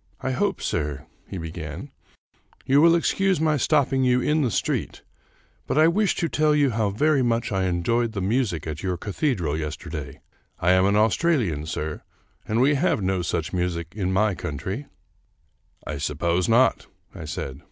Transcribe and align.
"I 0.20 0.32
hope, 0.32 0.60
sir," 0.60 1.06
he 1.26 1.38
began," 1.38 1.90
you 2.66 2.82
will 2.82 2.94
excuse 2.94 3.40
my 3.40 3.56
stopping 3.56 4.04
you 4.04 4.20
in 4.20 4.42
the 4.42 4.50
street, 4.50 5.00
but 5.66 5.78
I 5.78 5.88
wish 5.88 6.14
to 6.16 6.28
tell 6.28 6.54
you 6.54 6.72
how 6.72 6.90
very 6.90 7.22
much 7.22 7.50
I 7.50 7.64
enjoyed 7.64 8.12
the 8.12 8.20
music 8.20 8.66
at 8.66 8.82
your 8.82 8.98
cathedral 8.98 9.56
yesterday. 9.56 10.20
I 10.60 10.72
am 10.72 10.84
an 10.84 10.96
Australian, 10.96 11.64
sir, 11.64 12.02
and 12.46 12.60
we 12.60 12.74
have 12.74 13.02
no 13.02 13.22
such 13.22 13.54
music 13.54 13.94
in 13.96 14.12
my 14.12 14.34
country."" 14.34 14.88
I 15.86 15.96
suppose 15.96 16.50
not," 16.50 16.86
I 17.14 17.24
said. 17.24 17.62